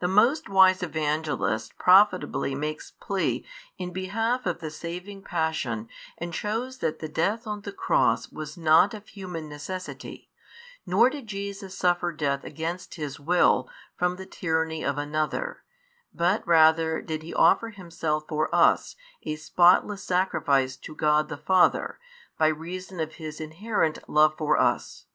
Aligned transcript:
The 0.00 0.08
most 0.08 0.50
wise 0.50 0.82
Evangelist 0.82 1.78
profitably 1.78 2.54
makes 2.54 2.90
plea 2.90 3.46
in 3.78 3.94
behalf 3.94 4.44
of 4.44 4.58
the 4.60 4.70
saving 4.70 5.22
Passion 5.22 5.88
and 6.18 6.34
shews 6.34 6.80
that 6.80 6.98
the 6.98 7.08
Death 7.08 7.46
on 7.46 7.62
the 7.62 7.72
Cross 7.72 8.28
was 8.30 8.58
not 8.58 8.92
of 8.92 9.08
human 9.08 9.48
necessity, 9.48 10.28
nor 10.84 11.08
did 11.08 11.26
Jesus 11.28 11.74
suffer 11.74 12.12
death 12.12 12.44
against 12.44 12.96
His 12.96 13.18
will 13.18 13.70
from 13.96 14.16
the 14.16 14.26
tyranny 14.26 14.84
of 14.84 14.98
another, 14.98 15.62
but 16.12 16.46
rather 16.46 17.00
did 17.00 17.24
offer 17.34 17.70
Himself 17.70 18.24
for 18.28 18.54
us 18.54 18.96
a 19.22 19.36
spotless 19.36 20.04
Sacrifice 20.04 20.76
to 20.76 20.94
God 20.94 21.30
the 21.30 21.38
Father 21.38 21.98
by 22.36 22.48
reason 22.48 23.00
of 23.00 23.14
His 23.14 23.40
inherent 23.40 24.06
love 24.10 24.36
for 24.36 24.58
us. 24.60 25.06